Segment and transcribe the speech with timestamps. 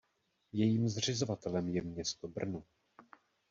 [0.53, 2.63] Jejím zřizovatelem je město Brno.